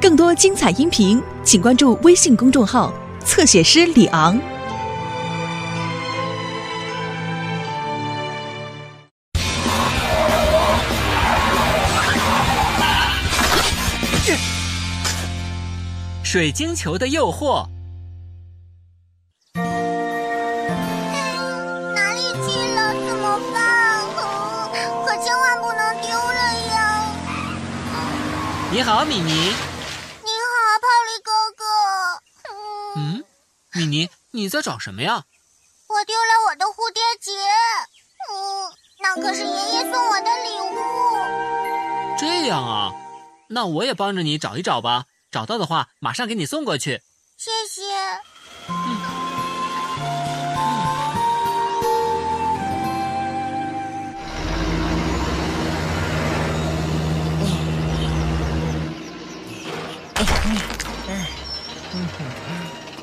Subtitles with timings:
[0.00, 2.92] 更多精彩音频，请关注微信公众号
[3.24, 4.38] “侧写师李昂”。
[16.22, 17.64] 水晶球的诱惑。
[19.54, 19.62] 哪
[22.12, 22.92] 里去了？
[23.06, 23.62] 怎么办？
[25.06, 26.43] 可千万不能丢了呀！
[28.74, 29.30] 你好，米妮。
[29.30, 29.54] 你好，
[30.82, 31.62] 泡利哥哥。
[32.96, 33.24] 嗯，
[33.72, 35.26] 米妮，你在找什么呀？
[35.86, 37.30] 我丢了我的蝴蝶结。
[38.32, 40.74] 嗯，那可是爷爷送我的礼物。
[42.18, 42.90] 这样啊，
[43.48, 45.04] 那我也帮着你找一找吧。
[45.30, 47.00] 找到的话，马上给你送过去。
[47.38, 47.84] 谢谢。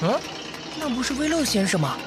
[0.02, 0.20] 嗯，
[0.80, 1.98] 那不是威勒先生吗？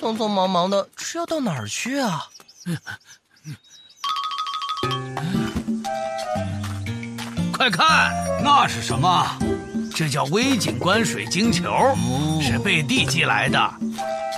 [0.00, 2.26] 匆匆忙忙的是要到哪儿去啊？
[7.52, 8.10] 快看，
[8.42, 9.26] 那是什么？
[9.94, 11.94] 这叫微景观水晶球，
[12.40, 13.58] 是贝蒂寄来的。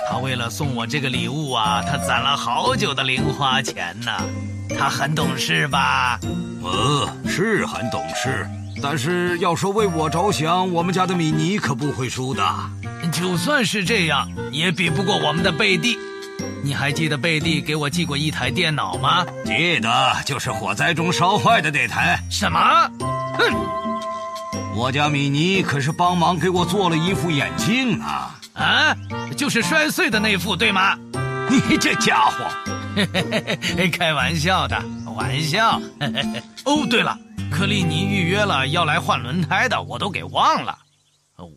[0.09, 4.11] 他为了送我这个礼物啊，他攒了好久的零花钱呢。
[4.77, 6.19] 他很懂事吧？
[6.61, 8.45] 呃，是很懂事，
[8.83, 12.45] 但是要说为我着想，我们家的米妮可不会输的。
[13.13, 15.97] 就算是这样，也比不过我们的贝蒂。
[16.61, 19.25] 你还记得贝蒂给我寄过一台电脑吗？
[19.45, 22.19] 记得，就是火灾中烧坏的那台。
[22.29, 22.59] 什么？
[23.37, 23.55] 哼！
[24.75, 28.35] 我家米妮可是帮忙给我做了一副眼镜啊。
[28.53, 28.93] 啊，
[29.37, 30.97] 就是摔碎的那副，对吗？
[31.49, 32.45] 你这家伙！
[33.93, 34.83] 开玩笑的，
[35.15, 35.79] 玩笑。
[36.65, 37.17] 哦，对了，
[37.53, 40.75] 克利尼预约了要来换轮胎的，我都给忘了。
[41.35, 41.51] 哦，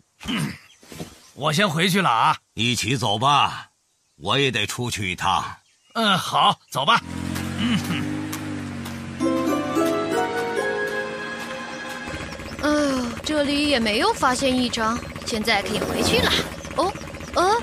[1.34, 2.36] 我先回去了啊。
[2.52, 3.70] 一起走吧，
[4.16, 5.42] 我也得出去一趟。
[5.94, 7.00] 嗯，好，走吧。
[7.58, 8.04] 嗯哼。
[12.62, 16.30] 哎呦，这里也没有发现异常，现在可以回去了。
[16.76, 16.92] 哦，
[17.34, 17.56] 呃，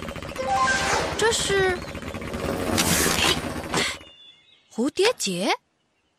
[1.19, 1.77] 这是
[4.73, 5.51] 蝴蝶结，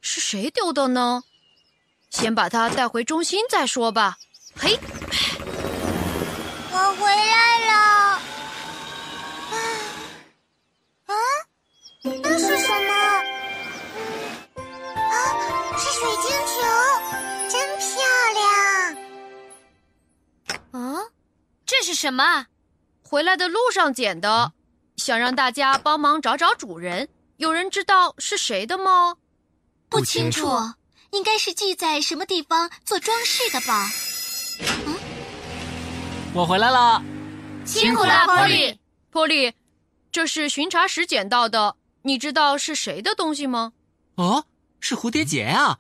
[0.00, 1.24] 是谁丢的呢？
[2.14, 4.16] 先把它带回中心再说吧。
[4.54, 4.78] 嘿，
[6.70, 7.72] 我回来了。
[11.06, 11.12] 啊，
[12.22, 12.94] 那是什么？
[14.94, 15.12] 啊，
[15.76, 16.54] 是水晶球，
[17.50, 17.90] 真漂
[20.70, 20.80] 亮。
[20.80, 21.02] 啊，
[21.66, 22.46] 这是什么？
[23.02, 24.52] 回来的路上捡的，
[24.96, 27.08] 想让大家帮忙找找主人。
[27.38, 29.16] 有人知道是谁的吗？
[29.88, 30.46] 不清楚，
[31.14, 33.88] 应该是系在什么地方做装饰的吧。
[34.86, 34.96] 嗯，
[36.34, 37.00] 我回来了，
[37.64, 38.78] 辛苦了，波利。
[39.10, 39.52] 波利，
[40.10, 43.72] 这是巡查时捡到的，你知道是谁的东西吗？
[44.16, 44.46] 哦，
[44.80, 45.78] 是蝴蝶结啊！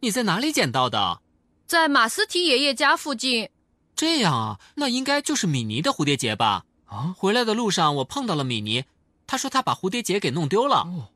[0.00, 1.22] 你在哪里捡到的？
[1.66, 3.48] 在马斯提爷爷家附近。
[3.96, 6.66] 这样啊，那应该就是米妮的蝴蝶结吧？
[6.84, 8.84] 啊，回来的路上我碰到了米妮，
[9.26, 10.80] 她说她把蝴蝶结给弄丢了。
[10.80, 11.08] 哦，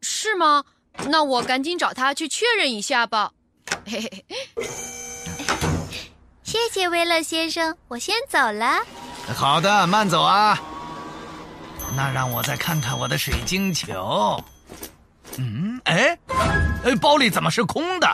[0.00, 0.64] 是吗？
[1.06, 3.32] 那我赶紧找他去确认一下吧。
[3.86, 4.36] 嘿嘿嘿。
[6.42, 8.80] 谢谢威勒先生，我先走了。
[9.34, 10.58] 好的，慢走啊。
[11.96, 14.42] 那让我再看看我的水晶球。
[15.38, 16.18] 嗯，哎，
[16.84, 18.06] 哎，包里怎么是空的？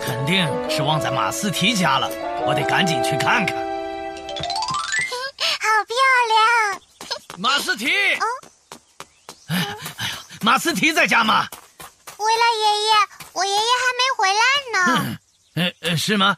[0.00, 2.08] 肯定是忘在马斯提家了，
[2.46, 3.56] 我得赶紧去看看。
[3.56, 3.62] 好
[5.84, 5.96] 漂
[6.28, 6.38] 亮，
[7.38, 7.90] 马斯提！
[8.14, 8.24] 哦，
[9.48, 9.76] 哎呀，
[10.42, 11.48] 马斯提在家吗？
[12.26, 12.90] 维拉爷爷，
[13.34, 14.42] 我爷爷还没回来
[14.72, 14.78] 呢。
[15.54, 16.36] 嗯 呃，是吗？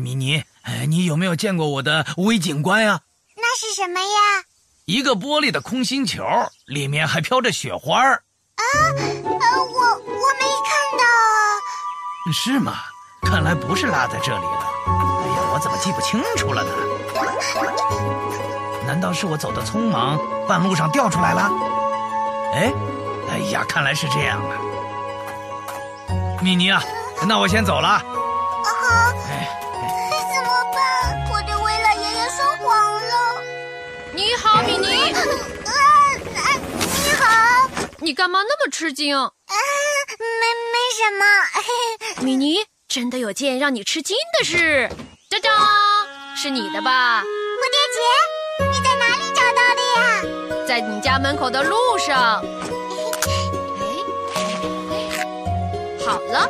[0.00, 0.44] 米妮，
[0.88, 3.00] 你有没有见过我的微景观呀？
[3.34, 4.44] 那是什么呀？
[4.84, 6.22] 一个玻璃的空心球，
[6.66, 8.22] 里面还飘着雪花儿。
[8.56, 8.62] 啊，
[8.94, 9.02] 呃，
[9.64, 11.58] 我我没看到啊。
[12.32, 12.74] 是吗？
[13.22, 14.66] 看来不是落在这里了。
[14.86, 16.70] 哎呀，我怎么记不清楚了呢？
[18.86, 21.50] 难道是我走的匆忙，半路上掉出来了？
[22.54, 22.72] 哎，
[23.30, 24.56] 哎呀，看来是这样啊。
[26.46, 26.80] 米妮啊，
[27.26, 27.88] 那我先走了。
[27.88, 28.04] 啊
[28.62, 31.26] 哈，怎么办？
[31.28, 33.42] 我对维拉爷爷说谎了。
[34.14, 35.12] 你好，米妮。
[35.64, 35.72] 啊，
[37.02, 37.68] 你好。
[37.98, 39.18] 你干嘛那么吃惊？
[39.18, 39.32] 啊，
[40.20, 42.22] 没没什么。
[42.22, 44.88] 米妮，真的有件让你吃惊的事。
[45.28, 45.50] 짜 잔，
[46.40, 47.24] 是你的吧？
[47.24, 47.24] 蝴
[47.72, 47.98] 蝶结，
[48.70, 50.64] 你在哪里找到的呀？
[50.64, 52.40] 在你家门口的路上。
[56.16, 56.48] 好了。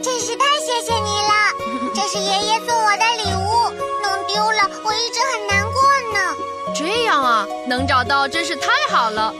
[0.00, 3.68] 真是太谢谢你了， 这是爷爷送我的礼物，
[4.00, 5.82] 弄丢了我一直很难过
[6.14, 6.36] 呢。
[6.72, 9.34] 这样啊，能找到真是太好了，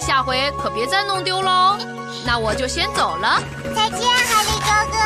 [0.00, 1.76] 下回可别再弄丢了哦。
[2.24, 3.42] 那我就先走了，
[3.74, 4.98] 再见，海狸哥哥。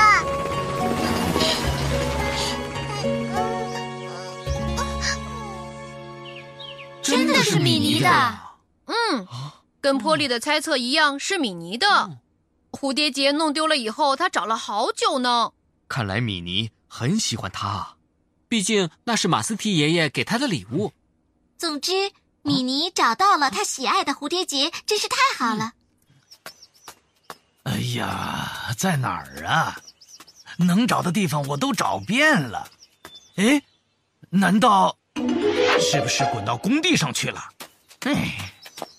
[7.01, 8.09] 真的是米妮的。
[8.87, 9.27] 嗯，
[9.81, 12.11] 跟波利的猜测一样，是米妮的。
[12.73, 15.53] 蝴蝶结弄丢了以后，他找了好久呢。
[15.89, 17.97] 看来米妮很喜欢它，
[18.49, 20.93] 毕竟那是马斯提爷爷给他的礼物。
[21.59, 21.93] 总之，
[22.43, 25.75] 米妮找到了他喜爱的蝴蝶结，真是太好了。
[27.65, 29.79] 哎呀，在哪儿啊？
[30.59, 32.69] 能找的地方我都找遍了。
[33.37, 33.63] 哎，
[34.31, 34.97] 难道
[35.81, 37.41] 是不是滚到工地上去了？
[38.01, 38.53] 哎，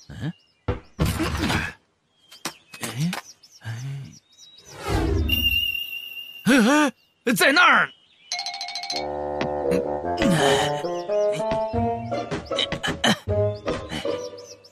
[0.08, 0.34] 嗯，
[1.42, 1.78] 哎，
[2.80, 3.12] 哎，
[6.43, 6.43] 哎，
[7.36, 7.90] 在那儿。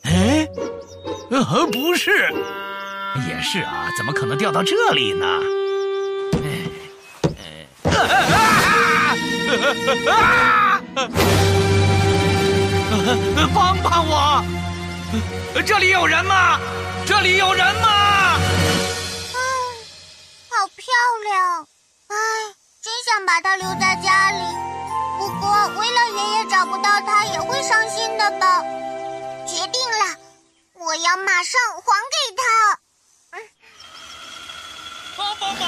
[0.03, 0.47] 哎，
[1.31, 2.11] 呃，不是，
[3.27, 5.25] 也是啊，怎么可能掉到这里呢？
[10.07, 10.81] 啊！
[13.53, 14.45] 帮帮我！
[15.65, 16.59] 这里有人吗？
[17.05, 17.87] 这里有人吗？
[17.89, 18.39] 啊，
[20.49, 20.85] 好漂
[21.23, 21.67] 亮！
[22.11, 22.13] 哎，
[22.83, 24.43] 真想把他留在家里。
[25.17, 25.47] 不过，
[25.79, 28.61] 为了爷爷找不到他，也会伤心的吧？
[29.47, 30.17] 决定了，
[30.73, 32.43] 我要马上还给他。
[35.17, 35.61] 帮帮忙！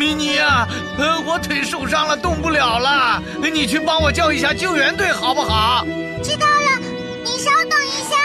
[0.00, 0.66] 米妮啊，
[0.96, 3.22] 呃，我腿受伤了，动不了了。
[3.52, 5.84] 你去帮我叫一下救援队，好不好？
[6.24, 6.78] 知道了，
[7.22, 8.16] 你稍等一下。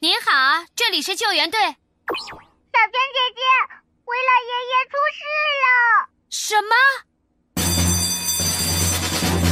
[0.00, 1.60] 您好，这里是救援队。
[1.60, 1.78] 小娟
[3.14, 3.40] 姐姐，
[4.06, 5.22] 维勒爷爷出事
[5.62, 5.70] 了。
[6.28, 6.74] 什么？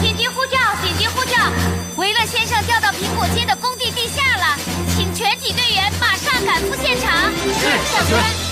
[0.02, 0.58] 紧急呼叫！
[0.82, 1.36] 紧急呼叫！
[1.96, 4.58] 维勒先生掉到苹果街的工地地下了，
[4.96, 7.30] 请全体队员马上赶赴现场。
[7.54, 8.47] 是，小娟。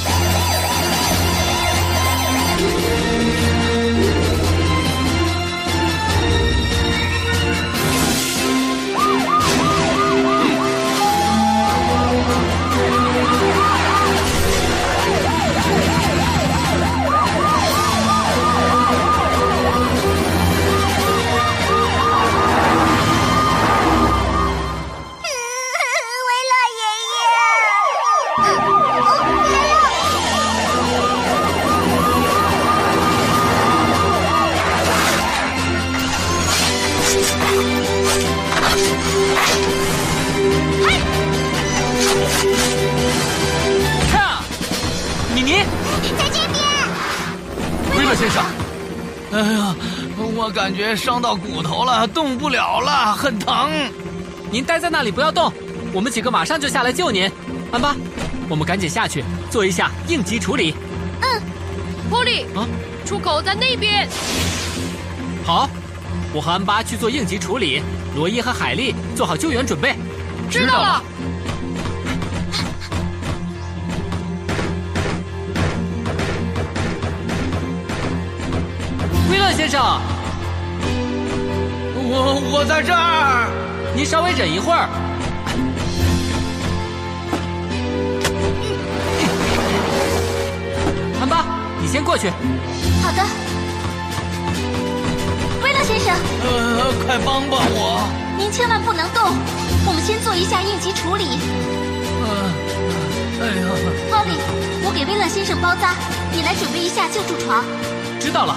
[45.46, 45.58] 米妮，
[46.19, 46.60] 在这边。
[47.96, 48.43] 威勒先生，
[49.32, 49.76] 哎呀，
[50.34, 53.70] 我感觉伤到骨头了，动不了了，很疼。
[54.50, 55.52] 您待在那里不要动，
[55.93, 57.31] 我们几个马上就下来救您。
[57.70, 57.94] 安巴，
[58.48, 60.75] 我们赶紧下去做一下应急处理。
[61.22, 61.40] 嗯
[62.10, 62.66] 波利，啊，
[63.04, 64.09] 出口在那边。
[65.44, 65.70] 好，
[66.32, 67.82] 我和安巴去做应急处理，
[68.16, 69.94] 罗伊和海莉做好救援准备。
[70.50, 71.04] 知道了。
[79.46, 79.80] 威勒先生，
[81.94, 83.48] 我我在这儿。
[83.94, 84.88] 您稍微忍一会儿。
[91.20, 91.46] 安巴，
[91.80, 92.28] 你先过去。
[93.04, 93.22] 好的，
[95.62, 96.12] 威勒先生，
[96.42, 98.02] 呃，快帮帮我！
[98.36, 99.22] 您千万不能动，
[99.86, 101.38] 我们先做一下应急处理。
[102.26, 102.50] 呃，
[103.42, 103.62] 哎呀
[104.10, 104.38] ，Polly，
[104.82, 105.94] 我给威勒先生包扎，
[106.32, 107.64] 你来准备一下救助床。
[108.18, 108.56] 知道了。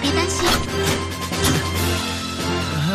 [0.00, 0.48] 别担心，
[2.72, 2.94] 哎呀，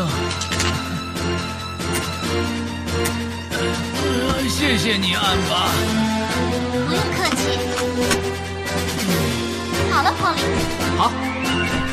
[3.54, 5.54] 呃谢谢你，安巴。
[6.88, 7.42] 不用客气。
[9.90, 10.42] 好了，Polly，
[10.98, 11.12] 好，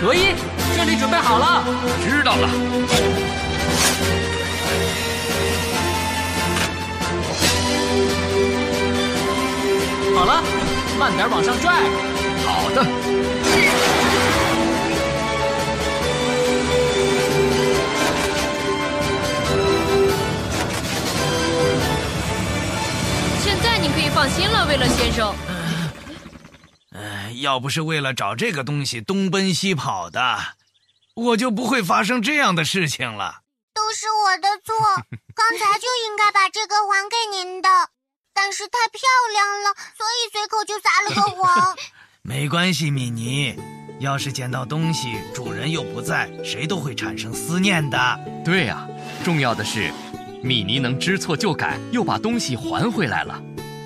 [0.03, 0.35] 罗伊，
[0.77, 1.65] 这里准备好了。
[2.05, 2.49] 知道了。
[10.15, 10.43] 好了，
[10.99, 11.73] 慢点往上拽。
[12.45, 13.08] 好的。
[25.19, 25.35] 生。
[26.93, 30.39] 呃，要不是为了找这个东西东奔西跑的，
[31.15, 33.41] 我就不会发生这样的事情了。
[33.75, 34.75] 都是我的错，
[35.35, 37.69] 刚才就应该把这个还给您的，
[38.33, 39.01] 但是太漂
[39.33, 41.77] 亮了，所以随口就撒了个谎。
[42.23, 43.57] 没关系，米妮，
[43.99, 48.21] 要是捡到东西，主人又不在，谁都会产生思念的。
[48.45, 48.87] 对呀、
[49.25, 49.93] 重要的是，
[50.43, 53.41] 米妮能知错就改，又把东西还回来了。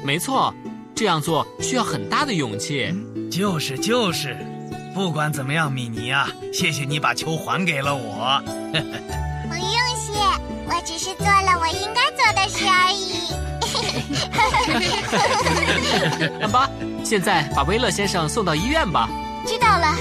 [0.04, 0.52] 没错，
[0.94, 2.94] 这样做需要很大的勇气。
[3.30, 4.36] 就是就是，
[4.94, 8.42] 不管怎么样，米妮啊，谢谢你把球还给了我。
[8.72, 10.12] 不用谢，
[10.66, 13.32] 我只是做了我应该做的事而已。
[16.42, 16.68] 安巴，
[17.02, 19.08] 现在把威勒先生送到医院吧。
[19.46, 19.96] 知道了。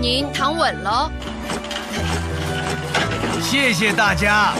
[0.00, 1.10] 您躺稳了。
[3.54, 4.52] 谢谢大家。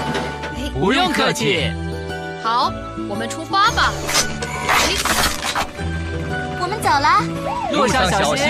[0.72, 1.72] 不用客气。
[2.44, 2.72] 好，
[3.08, 3.92] 我们出发吧。
[6.60, 7.20] 我们走了。
[7.72, 8.46] 路上小小心。